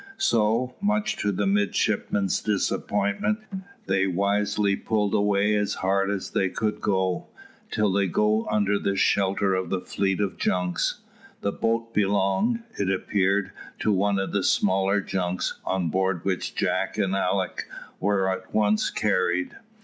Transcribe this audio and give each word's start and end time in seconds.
So, 0.17 0.73
much 0.81 1.15
to 1.17 1.31
the 1.31 1.45
midshipmen's 1.45 2.41
disappointment, 2.41 3.37
they 3.85 4.07
wisely 4.07 4.75
pulled 4.75 5.13
away 5.13 5.53
as 5.53 5.75
hard 5.75 6.09
as 6.09 6.31
they 6.31 6.49
could 6.49 6.81
go, 6.81 7.27
till 7.69 7.91
they 7.91 8.07
go 8.07 8.47
under 8.49 8.81
shelter 8.95 9.53
of 9.53 9.69
the 9.69 9.79
fleet 9.79 10.19
of 10.19 10.39
junks. 10.39 11.01
The 11.41 11.51
boat 11.51 11.93
belonged, 11.93 12.63
it 12.79 12.89
appeared, 12.89 13.51
to 13.81 13.91
one 13.91 14.17
of 14.17 14.31
the 14.31 14.41
smaller 14.43 15.01
junks, 15.01 15.61
on 15.65 15.89
board 15.89 16.25
which 16.25 16.55
Jack 16.55 16.97
and 16.97 17.13
Alick 17.15 17.67
were 17.99 18.27
at 18.27 18.51
once 18.55 18.89
carried. 18.89 19.55